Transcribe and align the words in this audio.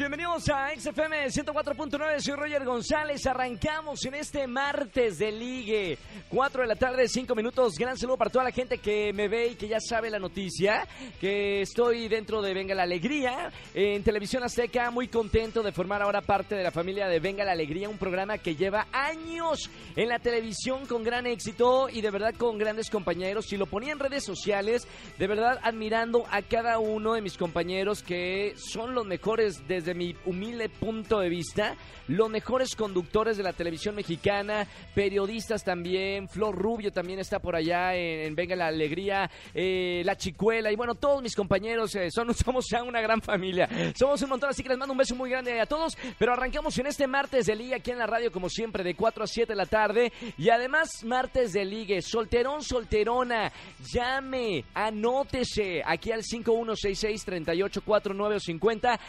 Bienvenidos 0.00 0.48
a 0.48 0.70
XFM 0.74 1.26
104.9, 1.26 2.20
soy 2.20 2.34
Roger 2.34 2.64
González, 2.64 3.26
arrancamos 3.26 4.02
en 4.06 4.14
este 4.14 4.46
martes 4.46 5.18
de 5.18 5.30
ligue, 5.30 5.98
4 6.30 6.62
de 6.62 6.68
la 6.68 6.74
tarde, 6.74 7.06
5 7.06 7.34
minutos, 7.34 7.74
gran 7.74 7.98
saludo 7.98 8.16
para 8.16 8.30
toda 8.30 8.44
la 8.44 8.50
gente 8.50 8.78
que 8.78 9.12
me 9.12 9.28
ve 9.28 9.48
y 9.48 9.54
que 9.56 9.68
ya 9.68 9.78
sabe 9.78 10.08
la 10.08 10.18
noticia, 10.18 10.88
que 11.20 11.60
estoy 11.60 12.08
dentro 12.08 12.40
de 12.40 12.54
Venga 12.54 12.74
la 12.74 12.84
Alegría, 12.84 13.52
en 13.74 14.02
Televisión 14.02 14.42
Azteca, 14.42 14.90
muy 14.90 15.08
contento 15.08 15.62
de 15.62 15.70
formar 15.70 16.00
ahora 16.00 16.22
parte 16.22 16.54
de 16.54 16.62
la 16.62 16.70
familia 16.70 17.06
de 17.06 17.20
Venga 17.20 17.44
la 17.44 17.52
Alegría, 17.52 17.90
un 17.90 17.98
programa 17.98 18.38
que 18.38 18.56
lleva 18.56 18.86
años 18.92 19.68
en 19.96 20.08
la 20.08 20.18
televisión 20.18 20.86
con 20.86 21.04
gran 21.04 21.26
éxito 21.26 21.90
y 21.90 22.00
de 22.00 22.10
verdad 22.10 22.34
con 22.38 22.56
grandes 22.56 22.88
compañeros, 22.88 23.44
si 23.44 23.58
lo 23.58 23.66
ponía 23.66 23.92
en 23.92 23.98
redes 23.98 24.24
sociales, 24.24 24.88
de 25.18 25.26
verdad 25.26 25.60
admirando 25.62 26.24
a 26.30 26.40
cada 26.40 26.78
uno 26.78 27.12
de 27.12 27.20
mis 27.20 27.36
compañeros 27.36 28.02
que 28.02 28.54
son 28.56 28.94
los 28.94 29.04
mejores 29.04 29.68
desde 29.68 29.89
mi 29.94 30.14
humilde 30.26 30.68
punto 30.68 31.20
de 31.20 31.28
vista, 31.28 31.76
los 32.08 32.28
mejores 32.28 32.74
conductores 32.74 33.36
de 33.36 33.42
la 33.42 33.52
televisión 33.52 33.94
mexicana, 33.94 34.66
periodistas 34.94 35.64
también, 35.64 36.28
Flor 36.28 36.56
Rubio 36.56 36.92
también 36.92 37.18
está 37.18 37.38
por 37.38 37.56
allá 37.56 37.94
en, 37.94 38.20
en 38.26 38.34
Venga 38.34 38.56
la 38.56 38.66
Alegría, 38.66 39.30
eh, 39.54 40.02
La 40.04 40.16
Chicuela 40.16 40.72
y 40.72 40.76
bueno, 40.76 40.94
todos 40.94 41.22
mis 41.22 41.34
compañeros 41.34 41.94
eh, 41.94 42.10
son, 42.10 42.34
somos 42.34 42.66
ya 42.70 42.82
una 42.82 43.00
gran 43.00 43.20
familia, 43.20 43.68
somos 43.94 44.20
un 44.22 44.30
montón, 44.30 44.50
así 44.50 44.62
que 44.62 44.68
les 44.68 44.78
mando 44.78 44.92
un 44.92 44.98
beso 44.98 45.14
muy 45.14 45.30
grande 45.30 45.60
a 45.60 45.66
todos, 45.66 45.96
pero 46.18 46.32
arrancamos 46.32 46.76
en 46.78 46.86
este 46.86 47.06
martes 47.06 47.46
de 47.46 47.56
liga 47.56 47.76
aquí 47.76 47.90
en 47.90 47.98
la 47.98 48.06
radio 48.06 48.32
como 48.32 48.48
siempre 48.48 48.84
de 48.84 48.94
4 48.94 49.24
a 49.24 49.26
7 49.26 49.52
de 49.52 49.56
la 49.56 49.66
tarde 49.66 50.12
y 50.38 50.50
además 50.50 51.04
martes 51.04 51.52
de 51.52 51.64
ligue, 51.64 52.02
solterón, 52.02 52.62
solterona, 52.62 53.52
llame, 53.92 54.64
anótese 54.74 55.82
aquí 55.84 56.12
al 56.12 56.22
5166 56.22 57.24
3849 57.24 58.40
50 58.40 59.00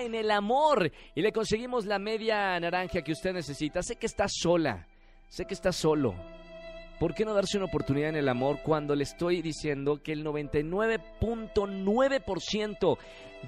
En 0.00 0.14
el 0.14 0.30
amor 0.30 0.90
y 1.14 1.20
le 1.20 1.30
conseguimos 1.30 1.84
la 1.84 1.98
media 1.98 2.58
naranja 2.58 3.02
que 3.02 3.12
usted 3.12 3.34
necesita. 3.34 3.82
Sé 3.82 3.96
que 3.96 4.06
está 4.06 4.24
sola, 4.28 4.86
sé 5.28 5.44
que 5.44 5.52
está 5.52 5.72
solo. 5.72 6.14
¿Por 6.98 7.14
qué 7.14 7.24
no 7.24 7.34
darse 7.34 7.56
una 7.56 7.66
oportunidad 7.66 8.10
en 8.10 8.16
el 8.16 8.28
amor 8.28 8.58
cuando 8.62 8.94
le 8.94 9.04
estoy 9.04 9.40
diciendo 9.42 10.02
que 10.02 10.12
el 10.12 10.22
99.9% 10.24 12.98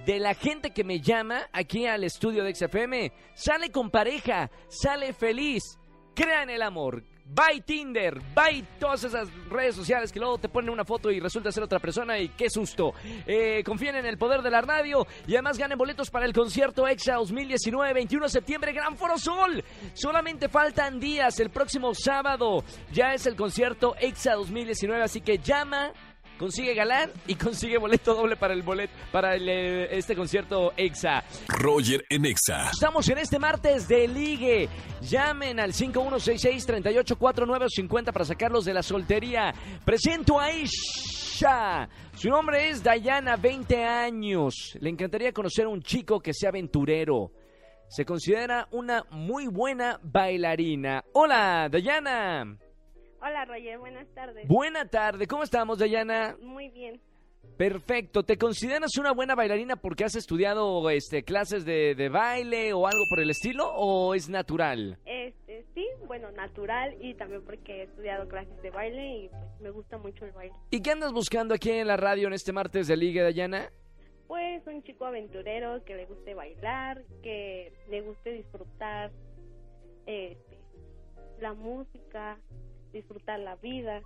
de 0.07 0.19
la 0.19 0.33
gente 0.35 0.71
que 0.71 0.85
me 0.85 1.01
llama 1.01 1.43
aquí 1.53 1.87
al 1.87 2.05
estudio 2.05 2.45
de 2.45 2.55
XFM 2.55 3.13
sale 3.35 3.71
con 3.71 3.91
pareja, 3.91 4.51
sale 4.69 5.13
feliz? 5.13 5.79
Crea 6.15 6.43
en 6.43 6.51
el 6.51 6.63
amor. 6.63 7.05
Bye 7.25 7.63
Tinder, 7.63 8.21
bye 8.35 8.65
todas 8.79 9.05
esas 9.05 9.29
redes 9.49 9.75
sociales 9.75 10.13
que 10.13 10.19
luego 10.19 10.39
te 10.39 10.49
ponen 10.49 10.71
una 10.71 10.85
foto 10.85 11.11
y 11.11 11.21
resulta 11.21 11.51
ser 11.51 11.63
otra 11.63 11.79
persona 11.79 12.19
y 12.19 12.29
qué 12.31 12.51
susto. 12.51 12.93
Eh, 13.27 13.63
confíen 13.65 13.97
en 13.97 14.07
el 14.07 14.19
poder 14.19 14.43
de 14.43 14.51
la 14.51 14.61
radio 14.61 15.07
y 15.27 15.35
además 15.35 15.57
ganen 15.57 15.79
boletos 15.79 16.11
para 16.11 16.27
el 16.27 16.33
concierto 16.33 16.87
EXA 16.87 17.15
2019, 17.15 17.95
21 17.95 18.27
de 18.27 18.31
septiembre, 18.31 18.73
Gran 18.73 18.97
Foro 18.97 19.17
Sol. 19.19 19.65
Solamente 19.95 20.49
faltan 20.49 21.01
días, 21.01 21.39
el 21.41 21.51
próximo 21.51 21.95
sábado 21.95 22.65
ya 22.93 23.15
es 23.15 23.27
el 23.27 23.37
concierto 23.37 23.95
EXA 23.99 24.35
2019, 24.35 25.03
así 25.03 25.21
que 25.21 25.39
llama 25.39 25.93
consigue 26.43 26.75
galán 26.75 27.09
y 27.29 27.37
consigue 27.37 27.79
boleto 27.79 28.17
doble 28.17 28.35
para 28.35 28.53
el 28.53 28.63
boleto 28.63 28.93
para 29.13 29.37
el, 29.37 29.49
eh, 29.49 29.97
este 29.97 30.17
concierto 30.17 30.73
EXA. 30.77 31.23
Roger 31.47 32.05
en 32.11 32.25
Exa. 32.25 32.71
Estamos 32.73 33.09
en 33.09 33.19
este 33.19 33.39
martes 33.39 33.87
de 33.87 34.09
ligue. 34.09 34.69
Llamen 35.03 35.61
al 35.61 35.73
5166-384950 35.73 38.13
para 38.13 38.25
sacarlos 38.25 38.65
de 38.65 38.75
la 38.75 38.83
soltería. 38.83 39.55
Presento 39.85 40.41
a 40.41 40.53
Isha. 40.53 41.89
Su 42.17 42.29
nombre 42.29 42.71
es 42.71 42.83
Dayana, 42.83 43.37
20 43.37 43.85
años. 43.85 44.77
Le 44.81 44.91
encantaría 44.91 45.33
conocer 45.33 45.67
a 45.67 45.69
un 45.69 45.81
chico 45.81 46.19
que 46.19 46.35
sea 46.35 46.49
aventurero. 46.49 47.31
Se 47.87 48.05
considera 48.05 48.67
una 48.73 49.05
muy 49.13 49.47
buena 49.47 50.01
bailarina. 50.03 51.05
Hola, 51.13 51.69
Dayana. 51.71 52.59
Hola 53.25 53.45
Roger, 53.45 53.79
buenas 53.79 54.09
tardes. 54.15 54.49
Buena 54.49 54.85
tarde. 54.89 55.29
¿Cómo 55.29 55.45
estamos, 55.45 55.79
Dayana? 55.79 56.37
Muy 56.43 56.71
bien. 56.71 57.01
Perfecto. 57.57 58.25
¿Te 58.25 58.37
consideras 58.37 58.97
una 58.99 59.13
buena 59.13 59.37
bailarina 59.37 59.77
porque 59.77 60.03
has 60.03 60.17
estudiado 60.17 60.91
este, 60.91 61.23
clases 61.23 61.65
de, 61.65 61.95
de 61.95 62.09
baile 62.09 62.73
o 62.73 62.85
algo 62.85 63.05
por 63.09 63.21
el 63.21 63.31
estilo 63.31 63.73
o 63.77 64.15
es 64.15 64.29
natural? 64.29 64.99
Este, 65.07 65.65
sí, 65.73 65.87
bueno, 66.09 66.33
natural 66.33 66.97
y 67.01 67.15
también 67.15 67.45
porque 67.45 67.73
he 67.73 67.83
estudiado 67.85 68.27
clases 68.27 68.61
de 68.61 68.71
baile 68.71 69.17
y 69.17 69.29
pues 69.29 69.61
me 69.61 69.71
gusta 69.71 69.99
mucho 69.99 70.25
el 70.25 70.33
baile. 70.33 70.55
¿Y 70.71 70.83
qué 70.83 70.91
andas 70.91 71.13
buscando 71.13 71.55
aquí 71.55 71.71
en 71.71 71.87
la 71.87 71.97
radio 71.97 72.27
en 72.27 72.33
este 72.33 72.53
martes 72.53 72.89
de 72.89 72.97
Liga, 72.97 73.23
Dayana? 73.23 73.71
Pues 74.27 74.67
un 74.67 74.83
chico 74.83 75.05
aventurero 75.05 75.85
que 75.85 75.95
le 75.95 76.07
guste 76.07 76.35
bailar, 76.35 77.05
que 77.23 77.73
le 77.89 78.01
guste 78.01 78.33
disfrutar 78.33 79.13
este, 80.07 80.59
la 81.39 81.55
música, 81.55 82.39
disfrutar 82.93 83.39
la 83.41 83.57
vida. 83.57 84.01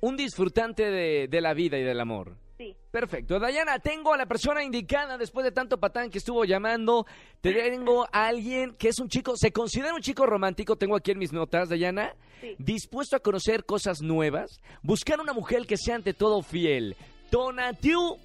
Un 0.00 0.16
disfrutante 0.16 0.90
de, 0.90 1.28
de 1.28 1.40
la 1.40 1.54
vida 1.54 1.78
y 1.78 1.82
del 1.82 2.00
amor. 2.00 2.36
Sí, 2.58 2.74
Perfecto. 2.90 3.38
Dayana, 3.38 3.78
tengo 3.80 4.14
a 4.14 4.16
la 4.16 4.24
persona 4.24 4.64
indicada 4.64 5.18
después 5.18 5.44
de 5.44 5.52
tanto 5.52 5.78
patán 5.78 6.08
que 6.08 6.16
estuvo 6.16 6.44
llamando. 6.46 7.04
Te 7.42 7.52
tengo 7.52 8.06
a 8.10 8.28
alguien 8.28 8.74
que 8.76 8.88
es 8.88 8.98
un 8.98 9.08
chico, 9.08 9.34
se 9.36 9.52
considera 9.52 9.94
un 9.94 10.00
chico 10.00 10.24
romántico, 10.24 10.76
tengo 10.76 10.96
aquí 10.96 11.10
en 11.10 11.18
mis 11.18 11.34
notas, 11.34 11.68
Dayana. 11.68 12.14
Sí. 12.40 12.54
Dispuesto 12.58 13.16
a 13.16 13.20
conocer 13.20 13.66
cosas 13.66 14.00
nuevas, 14.00 14.60
buscar 14.82 15.20
una 15.20 15.34
mujer 15.34 15.66
que 15.66 15.76
sea 15.76 15.96
ante 15.96 16.14
todo 16.14 16.40
fiel. 16.42 16.96
Tonatiu. 17.30 18.16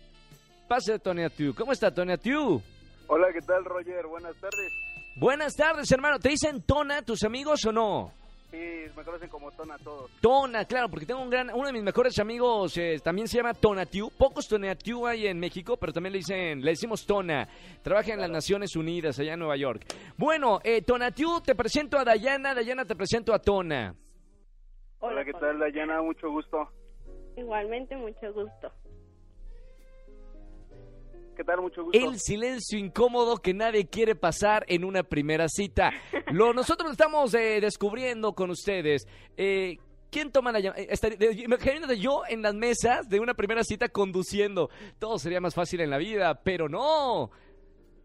Pase, 0.70 0.98
Tonatiu. 1.00 1.53
¿Cómo 1.53 1.74
está, 1.74 1.94
Tonatiu? 1.94 2.62
Hola, 3.08 3.28
¿qué 3.34 3.42
tal, 3.42 3.66
Roger? 3.66 4.08
Buenas 4.08 4.36
tardes. 4.38 4.72
Buenas 5.18 5.56
tardes, 5.56 5.92
hermano. 5.92 6.20
¿Te 6.20 6.30
dicen 6.30 6.62
Tona 6.62 7.02
tus 7.02 7.24
amigos 7.24 7.66
o 7.66 7.74
no? 7.74 8.14
Sí, 8.52 8.58
me 8.98 9.04
conocen 9.06 9.30
como 9.30 9.50
Tona 9.52 9.78
todos. 9.78 10.12
Tona, 10.20 10.66
claro, 10.66 10.90
porque 10.90 11.06
tengo 11.06 11.22
un 11.22 11.30
gran, 11.30 11.50
uno 11.54 11.68
de 11.68 11.72
mis 11.74 11.84
mejores 11.84 12.20
amigos 12.20 12.76
eh, 12.78 13.00
también 13.02 13.30
se 13.30 13.38
llama 13.38 13.54
Tonatiu. 13.54 14.10
Pocos 14.18 14.46
Tonatiu 14.50 15.08
hay 15.08 15.28
en 15.28 15.40
México, 15.40 15.78
pero 15.78 15.94
también 15.94 16.12
le 16.12 16.18
dicen, 16.20 16.62
le 16.62 16.72
decimos 16.72 17.06
Tona. 17.06 17.48
Trabaja 17.82 18.14
en 18.14 18.20
las 18.20 18.30
Naciones 18.30 18.76
Unidas 18.76 19.18
allá 19.20 19.34
en 19.34 19.40
Nueva 19.40 19.56
York. 19.56 19.86
Bueno, 20.18 20.60
eh, 20.66 20.82
Tonatiu, 20.82 21.40
te 21.40 21.56
presento 21.56 21.98
a 21.98 22.04
Dayana, 22.04 22.54
Dayana 22.54 22.84
te 22.84 22.94
presento 22.96 23.34
a 23.34 23.40
Tona. 23.40 23.96
Hola, 25.00 25.24
¿qué 25.24 25.32
Tona. 25.32 25.48
tal, 25.48 25.60
Dayana? 25.60 26.02
Mucho 26.02 26.30
gusto. 26.30 26.68
Igualmente, 27.38 27.96
mucho 27.96 28.34
gusto. 28.34 28.70
¿Qué 31.38 31.46
tal? 31.46 31.62
Mucho 31.62 31.86
gusto. 31.86 31.98
El 31.98 32.20
silencio 32.20 32.78
incómodo 32.78 33.38
que 33.38 33.54
nadie 33.54 33.88
quiere 33.88 34.16
pasar 34.16 34.66
en 34.68 34.84
una 34.84 35.04
primera 35.04 35.48
cita. 35.48 35.92
Lo 36.34 36.53
nosotros 36.53 36.88
lo 36.88 36.92
estamos 36.92 37.34
eh, 37.34 37.59
descubriendo 37.62 38.34
con 38.34 38.50
ustedes. 38.50 39.08
Eh, 39.38 39.78
¿Quién 40.12 40.31
toma 40.31 40.52
la 40.52 40.59
llamada? 40.59 40.84
Imagínate 41.36 41.97
yo 41.97 42.24
en 42.28 42.42
las 42.42 42.53
mesas 42.53 43.08
de 43.08 43.19
una 43.19 43.34
primera 43.34 43.64
cita 43.64 43.88
conduciendo. 43.88 44.70
Todo 45.00 45.18
sería 45.18 45.40
más 45.40 45.56
fácil 45.56 45.80
en 45.80 45.90
la 45.90 45.97
vida, 45.97 46.41
pero 46.44 46.68
no. 46.68 47.31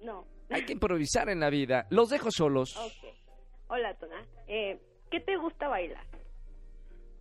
No. 0.02 0.24
Hay 0.48 0.64
que 0.64 0.72
improvisar 0.72 1.28
en 1.28 1.40
la 1.40 1.50
vida. 1.50 1.86
Los 1.90 2.10
dejo 2.10 2.30
solos. 2.30 2.76
Ok. 2.76 3.12
Hola, 3.68 3.94
Tona. 3.94 4.24
Eh, 4.46 4.78
¿Qué 5.10 5.18
te 5.18 5.36
gusta 5.36 5.66
bailar? 5.66 6.06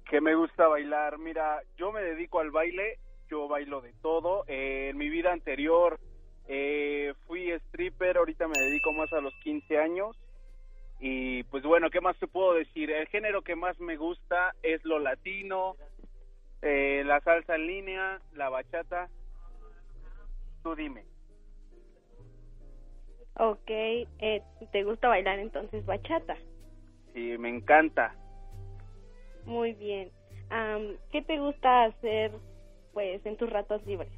Que 0.08 0.22
me 0.22 0.36
gusta 0.36 0.68
bailar. 0.68 1.18
Mira, 1.18 1.62
yo 1.78 1.92
me 1.92 2.02
dedico 2.02 2.40
al 2.40 2.52
baile. 2.52 3.00
Yo 3.28 3.48
bailo 3.48 3.82
de 3.82 3.94
todo. 4.04 4.44
Eh, 4.48 4.90
en 4.92 4.98
mi 4.98 5.10
vida 5.10 5.34
anterior 5.34 6.00
eh, 6.48 7.16
fui 7.26 7.50
stripper. 7.52 8.18
Ahorita 8.18 8.48
me 8.48 8.60
dedico 8.60 8.94
más 8.94 9.12
a 9.14 9.22
los 9.22 9.34
15 9.44 9.80
años. 9.80 10.16
Y 11.08 11.44
pues 11.44 11.62
bueno, 11.62 11.92
¿qué 11.92 12.02
más 12.02 12.18
te 12.18 12.26
puedo 12.26 12.56
decir? 12.56 12.90
El 12.90 13.06
género 13.10 13.44
que 13.44 13.56
más 13.56 13.80
me 13.80 13.96
gusta 13.96 14.56
es 14.64 14.84
lo 14.84 14.98
latino, 14.98 15.76
eh, 16.64 17.04
la 17.06 17.20
salsa 17.22 17.54
en 17.58 17.68
línea, 17.68 18.20
la 18.34 18.50
bachata. 18.50 19.08
Tú 20.64 20.74
dime. 20.74 21.04
Ok. 23.36 23.70
Eh, 23.70 24.42
¿Te 24.72 24.84
gusta 24.84 25.10
bailar 25.10 25.38
entonces 25.38 25.86
bachata? 25.86 26.38
Sí, 27.14 27.38
me 27.38 27.50
encanta. 27.50 28.16
Muy 29.46 29.74
bien. 29.74 30.10
Am, 30.50 30.98
¿Qué 31.12 31.22
te 31.22 31.38
gusta 31.38 31.84
hacer 31.84 32.32
pues 32.94 33.24
en 33.28 33.38
tus 33.38 33.52
ratos 33.52 33.86
libres? 33.86 34.12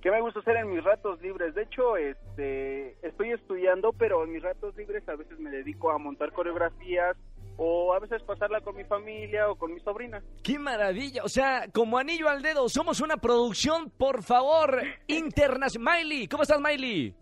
¿Qué 0.00 0.10
me 0.10 0.20
gusta 0.20 0.40
hacer 0.40 0.56
en 0.56 0.70
mis 0.70 0.84
ratos 0.84 1.20
libres? 1.20 1.54
De 1.54 1.62
hecho, 1.62 1.96
este, 1.96 2.96
estoy 3.06 3.32
estudiando, 3.32 3.92
pero 3.92 4.22
en 4.24 4.32
mis 4.32 4.42
ratos 4.42 4.76
libres 4.76 5.08
a 5.08 5.16
veces 5.16 5.38
me 5.40 5.50
dedico 5.50 5.90
a 5.90 5.98
montar 5.98 6.32
coreografías 6.32 7.16
o 7.56 7.92
a 7.92 7.98
veces 7.98 8.22
pasarla 8.22 8.60
con 8.60 8.76
mi 8.76 8.84
familia 8.84 9.50
o 9.50 9.56
con 9.56 9.74
mi 9.74 9.80
sobrina. 9.80 10.22
¡Qué 10.44 10.58
maravilla! 10.58 11.24
O 11.24 11.28
sea, 11.28 11.66
como 11.72 11.98
anillo 11.98 12.28
al 12.28 12.42
dedo, 12.42 12.68
somos 12.68 13.00
una 13.00 13.16
producción, 13.16 13.90
por 13.90 14.22
favor, 14.22 14.80
internacional. 15.08 15.98
Miley, 15.98 16.28
¿cómo 16.28 16.44
estás, 16.44 16.60
Miley? 16.60 17.14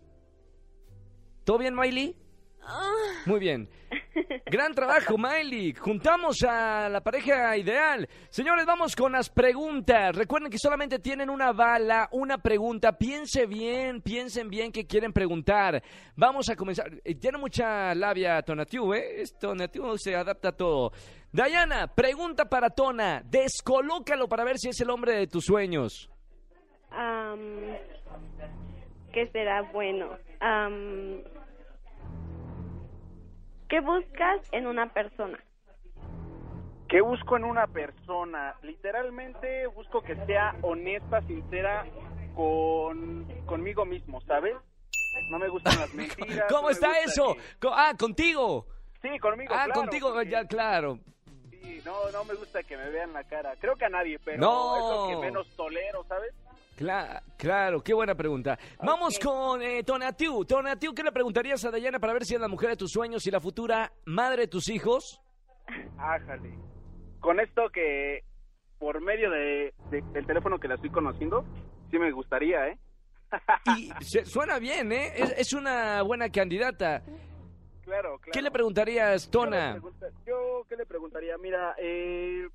¿Todo 1.43 1.57
bien, 1.57 1.75
Miley? 1.75 2.15
Muy 3.25 3.39
bien. 3.39 3.69
Gran 4.49 4.73
trabajo, 4.73 5.17
Miley. 5.17 5.73
Juntamos 5.73 6.41
a 6.43 6.87
la 6.87 7.01
pareja 7.01 7.57
ideal. 7.57 8.07
Señores, 8.29 8.65
vamos 8.65 8.95
con 8.95 9.11
las 9.11 9.29
preguntas. 9.29 10.15
Recuerden 10.15 10.49
que 10.49 10.57
solamente 10.57 10.99
tienen 10.99 11.29
una 11.29 11.51
bala, 11.51 12.07
una 12.13 12.37
pregunta. 12.37 12.97
Piense 12.97 13.45
bien, 13.45 14.01
piensen 14.01 14.47
bien 14.49 14.71
qué 14.71 14.87
quieren 14.87 15.11
preguntar. 15.11 15.83
Vamos 16.15 16.47
a 16.49 16.55
comenzar. 16.55 16.89
Eh, 17.03 17.15
Tiene 17.15 17.37
mucha 17.37 17.93
labia 17.93 18.41
Tonatiu, 18.41 18.93
¿eh? 18.93 19.23
Tonatiu 19.37 19.97
se 19.97 20.15
adapta 20.15 20.49
a 20.49 20.51
todo. 20.53 20.91
Dayana, 21.29 21.87
pregunta 21.93 22.45
para 22.45 22.69
Tona. 22.69 23.21
Descolócalo 23.25 24.29
para 24.29 24.45
ver 24.45 24.57
si 24.57 24.69
es 24.69 24.79
el 24.79 24.89
hombre 24.89 25.13
de 25.13 25.27
tus 25.27 25.43
sueños. 25.43 26.09
Am, 26.91 27.41
¿Qué 29.11 29.27
será 29.33 29.63
bueno? 29.73 30.17
¿Qué 33.69 33.79
buscas 33.81 34.41
en 34.51 34.67
una 34.67 34.91
persona? 34.93 35.39
¿Qué 36.87 37.01
busco 37.01 37.35
en 37.35 37.43
una 37.43 37.67
persona? 37.67 38.55
Literalmente 38.61 39.67
busco 39.67 40.01
que 40.01 40.15
sea 40.25 40.55
honesta, 40.61 41.21
sincera 41.23 41.85
con 42.35 43.25
conmigo 43.45 43.85
mismo, 43.85 44.21
¿sabes? 44.21 44.55
No 45.31 45.39
me 45.39 45.49
gustan 45.49 45.77
las 45.79 45.93
mentiras. 45.93 46.45
¿Cómo 46.49 46.63
no 46.63 46.69
está 46.69 46.99
eso? 47.01 47.35
que- 47.59 47.67
Ah, 47.71 47.93
contigo. 47.99 48.65
Sí, 49.01 49.19
conmigo. 49.19 49.53
Ah, 49.53 49.65
claro, 49.65 49.73
contigo, 49.81 50.13
porque- 50.13 50.29
ya, 50.29 50.45
claro. 50.45 50.99
Sí, 51.49 51.81
no, 51.85 52.09
no 52.11 52.23
me 52.23 52.35
gusta 52.35 52.63
que 52.63 52.77
me 52.77 52.89
vean 52.89 53.11
la 53.13 53.23
cara. 53.25 53.55
Creo 53.59 53.75
que 53.75 53.85
a 53.85 53.89
nadie, 53.89 54.17
pero 54.19 54.37
No. 54.39 54.75
es 54.77 54.83
lo 55.13 55.19
que 55.19 55.25
menos 55.25 55.47
tolero, 55.57 56.05
¿sabes? 56.05 56.33
Cla- 56.77 57.23
claro, 57.37 57.81
qué 57.83 57.93
buena 57.93 58.13
pregunta. 58.13 58.57
Vamos 58.83 59.17
con 59.19 59.61
eh, 59.63 59.83
Tonatiu. 59.83 60.45
Tonatiu, 60.45 60.93
¿qué 60.93 61.01
le 61.03 61.11
preguntarías 61.11 61.65
a 61.65 61.71
Dayana 61.71 61.99
para 61.99 62.13
ver 62.13 62.23
si 62.23 62.35
es 62.35 62.39
la 62.41 62.47
mujer 62.47 62.69
de 62.69 62.77
tus 62.77 62.91
sueños 62.91 63.25
y 63.25 63.31
la 63.31 63.39
futura 63.41 63.91
madre 64.05 64.43
de 64.43 64.47
tus 64.47 64.69
hijos? 64.69 65.19
Ájale. 65.97 66.53
Con 67.19 67.39
esto 67.39 67.69
que 67.73 68.23
por 68.77 69.01
medio 69.01 69.31
de, 69.31 69.73
de- 69.89 70.03
del 70.13 70.27
teléfono 70.27 70.59
que 70.59 70.67
la 70.67 70.75
estoy 70.75 70.91
conociendo, 70.91 71.43
sí 71.89 71.97
me 71.97 72.11
gustaría, 72.11 72.67
¿eh? 72.67 72.77
Y 73.75 73.91
se- 74.05 74.25
suena 74.25 74.59
bien, 74.59 74.91
¿eh? 74.91 75.13
Es, 75.15 75.31
es 75.35 75.53
una 75.53 76.03
buena 76.03 76.29
candidata. 76.31 77.01
Claro, 77.83 78.19
claro. 78.19 78.31
¿Qué 78.33 78.41
le 78.43 78.51
preguntarías, 78.51 79.25
Yo 79.25 79.31
Tona? 79.31 79.67
le 79.73 79.79
pregunta- 79.81 80.07
Yo, 80.27 80.63
¿qué 80.69 80.75
le 80.75 80.85
preguntaría? 80.85 81.37
Mira, 81.39 81.73
eh, 81.79 82.47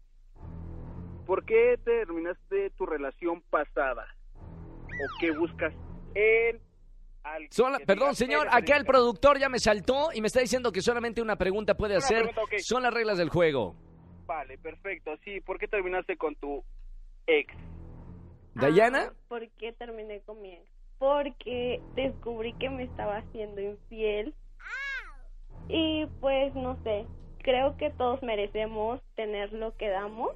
¿por 1.26 1.44
qué 1.44 1.78
terminaste 1.84 2.70
tu 2.70 2.86
relación 2.86 3.40
pasada? 3.50 4.06
¿O 4.36 5.06
qué 5.20 5.30
buscas 5.32 5.72
en 6.14 6.60
alguien 7.22 7.52
Sola- 7.52 7.78
perdón, 7.86 8.14
señor, 8.14 8.42
"Eres 8.42 8.54
acá 8.54 8.76
el 8.76 8.82
feliz"? 8.84 8.86
productor 8.86 9.38
ya 9.38 9.48
me 9.48 9.58
saltó 9.58 10.10
y 10.12 10.20
me 10.20 10.26
está 10.26 10.40
diciendo 10.40 10.72
que 10.72 10.80
solamente 10.82 11.22
una 11.22 11.36
pregunta 11.36 11.74
puede 11.74 11.94
Una 11.96 12.04
hacer. 12.04 12.22
pregunta. 12.30 12.56
Son 12.58 12.82
las 12.82 12.92
reglas 12.92 13.18
del 13.18 13.30
juego. 13.30 13.74
Vale, 14.26 14.58
perfecto. 14.58 15.16
Sí, 15.24 15.40
¿por 15.40 15.58
qué 15.58 15.68
terminaste 15.68 16.16
con 16.16 16.34
tu 16.36 16.62
ex? 17.26 17.54
¿Dayana? 18.54 19.08
Ah, 19.10 19.14
¿Por 19.28 19.48
qué 19.52 19.72
terminé 19.72 20.20
con 20.20 20.40
mi 20.42 20.52
ex? 20.52 20.62
Porque 20.98 21.80
descubrí 21.94 22.52
que 22.54 22.68
me 22.70 22.84
estaba 22.84 23.16
haciendo 23.18 23.60
infiel. 23.60 24.34
Y 25.68 26.06
pues 26.20 26.54
no 26.54 26.76
sé, 26.82 27.06
creo 27.38 27.76
que 27.76 27.90
todos 27.90 28.22
merecemos 28.22 29.00
tener 29.14 29.52
lo 29.52 29.76
que 29.76 29.88
damos. 29.88 30.30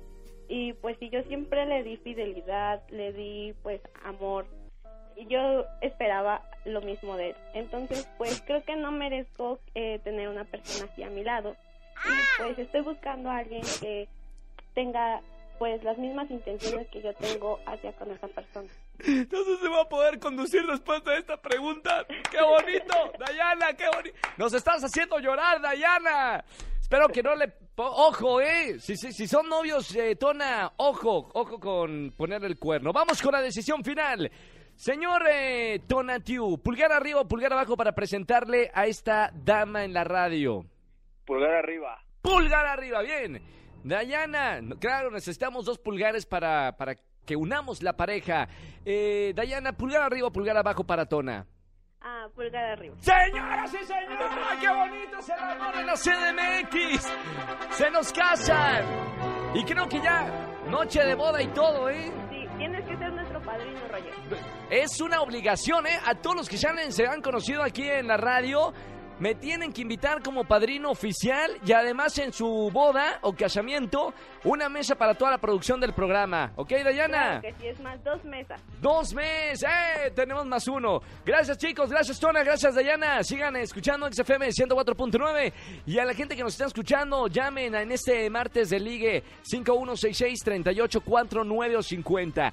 Y 0.48 0.74
pues 0.74 0.96
si 0.98 1.10
yo 1.10 1.22
siempre 1.24 1.66
le 1.66 1.82
di 1.82 1.96
fidelidad, 1.98 2.82
le 2.90 3.12
di 3.12 3.54
pues 3.62 3.80
amor. 4.04 4.46
Y 5.16 5.26
yo 5.26 5.64
esperaba 5.80 6.42
lo 6.64 6.80
mismo 6.82 7.16
de 7.16 7.30
él. 7.30 7.36
Entonces 7.54 8.08
pues 8.18 8.42
creo 8.46 8.64
que 8.64 8.76
no 8.76 8.92
merezco 8.92 9.58
eh, 9.74 10.00
tener 10.04 10.28
una 10.28 10.44
persona 10.44 10.90
así 10.90 11.02
a 11.02 11.10
mi 11.10 11.24
lado. 11.24 11.56
Y 12.04 12.42
pues 12.42 12.58
estoy 12.58 12.82
buscando 12.82 13.30
a 13.30 13.38
alguien 13.38 13.62
que 13.80 14.08
tenga 14.74 15.20
pues 15.58 15.82
las 15.82 15.96
mismas 15.98 16.30
intenciones 16.30 16.86
que 16.88 17.02
yo 17.02 17.14
tengo 17.14 17.58
hacia 17.66 17.92
con 17.92 18.10
esa 18.10 18.28
persona. 18.28 18.68
Entonces 18.98 19.58
se 19.60 19.68
va 19.68 19.82
a 19.82 19.88
poder 19.88 20.18
conducir 20.18 20.66
después 20.66 21.02
de 21.04 21.18
esta 21.18 21.36
pregunta. 21.40 22.06
¡Qué 22.30 22.42
bonito! 22.42 23.12
Dayana, 23.18 23.72
qué 23.74 23.86
bonito. 23.88 24.16
Nos 24.36 24.52
estás 24.54 24.82
haciendo 24.84 25.18
llorar, 25.18 25.60
Dayana. 25.60 26.44
Espero 26.80 27.08
que 27.08 27.22
no 27.22 27.34
le... 27.34 27.52
Ojo, 27.78 28.40
¿eh? 28.40 28.78
Si, 28.80 28.96
si, 28.96 29.12
si 29.12 29.28
son 29.28 29.50
novios, 29.50 29.94
eh, 29.94 30.16
Tona, 30.16 30.72
ojo, 30.78 31.28
ojo 31.34 31.60
con 31.60 32.10
poner 32.16 32.42
el 32.44 32.58
cuerno. 32.58 32.90
Vamos 32.90 33.20
con 33.20 33.32
la 33.32 33.42
decisión 33.42 33.84
final. 33.84 34.30
Señor 34.74 35.22
eh, 35.30 35.80
Tonatiu, 35.86 36.58
pulgar 36.58 36.90
arriba 36.90 37.20
o 37.20 37.28
pulgar 37.28 37.52
abajo 37.52 37.76
para 37.76 37.92
presentarle 37.92 38.70
a 38.72 38.86
esta 38.86 39.30
dama 39.34 39.84
en 39.84 39.92
la 39.92 40.04
radio. 40.04 40.64
Pulgar 41.26 41.52
arriba. 41.52 42.02
Pulgar 42.22 42.64
arriba, 42.64 43.02
bien. 43.02 43.42
Dayana, 43.84 44.60
claro, 44.78 45.10
necesitamos 45.10 45.66
dos 45.66 45.78
pulgares 45.78 46.24
para, 46.24 46.76
para 46.78 46.96
que 47.26 47.36
unamos 47.36 47.82
la 47.82 47.94
pareja. 47.94 48.48
Eh, 48.86 49.32
Dayana, 49.34 49.72
pulgar 49.76 50.02
arriba 50.02 50.28
o 50.28 50.32
pulgar 50.32 50.56
abajo 50.56 50.84
para 50.84 51.04
Tona. 51.04 51.46
Ah, 52.08 52.28
pulgar 52.36 52.64
arriba. 52.64 52.94
Señoras 53.00 53.74
y 53.74 53.84
señores, 53.84 54.60
qué 54.60 54.68
bonito 54.68 55.18
es 55.18 55.28
el 55.28 55.40
amor 55.40 55.74
en 55.74 55.86
la 55.86 55.94
CDMX. 55.94 57.12
Se 57.70 57.90
nos 57.90 58.12
casan. 58.12 58.84
Y 59.54 59.64
creo 59.64 59.88
que 59.88 60.00
ya, 60.00 60.30
noche 60.68 61.02
de 61.02 61.16
boda 61.16 61.42
y 61.42 61.48
todo, 61.48 61.90
¿eh? 61.90 62.12
Sí, 62.30 62.46
tienes 62.58 62.86
que 62.86 62.96
ser 62.96 63.12
nuestro 63.12 63.42
padrino, 63.42 63.80
Roger. 63.90 64.14
Es 64.70 65.00
una 65.00 65.20
obligación, 65.20 65.84
¿eh? 65.88 65.98
A 66.06 66.14
todos 66.14 66.36
los 66.36 66.48
que 66.48 66.56
ya 66.56 66.72
se 66.90 67.06
han 67.08 67.20
conocido 67.20 67.64
aquí 67.64 67.88
en 67.88 68.06
la 68.06 68.16
radio, 68.16 68.72
me 69.18 69.34
tienen 69.34 69.72
que 69.72 69.82
invitar 69.82 70.22
como 70.22 70.44
padrino 70.44 70.90
oficial 70.90 71.50
y 71.64 71.72
además 71.72 72.16
en 72.18 72.32
su 72.32 72.70
boda 72.72 73.18
o 73.22 73.32
casamiento, 73.32 74.12
una 74.44 74.68
mesa 74.68 74.94
para 74.94 75.14
toda 75.14 75.30
la 75.30 75.38
producción 75.38 75.80
del 75.80 75.92
programa. 75.92 76.52
¿Ok, 76.56 76.70
Dayana? 76.84 77.40
Claro 77.40 77.42
que 77.42 77.54
sí, 77.60 77.68
es 77.68 77.80
más, 77.80 78.02
dos 78.04 78.24
mesas. 78.24 78.60
Dos 78.80 79.14
meses, 79.14 79.64
¡eh! 79.64 80.10
Tenemos 80.14 80.46
más 80.46 80.68
uno. 80.68 81.00
Gracias, 81.24 81.58
chicos. 81.58 81.90
Gracias, 81.90 82.20
Tona. 82.20 82.42
Gracias, 82.42 82.74
Dayana. 82.74 83.22
Sigan 83.22 83.56
escuchando 83.56 84.10
XFM 84.12 84.48
104.9. 84.48 85.52
Y 85.86 85.98
a 85.98 86.04
la 86.04 86.14
gente 86.14 86.36
que 86.36 86.42
nos 86.42 86.52
está 86.52 86.66
escuchando, 86.66 87.28
llamen 87.28 87.74
en 87.74 87.92
este 87.92 88.28
martes 88.30 88.70
de 88.70 88.80
Ligue 88.80 89.22
5166-3849 89.50 91.76
o 91.76 91.82
50. 91.82 92.52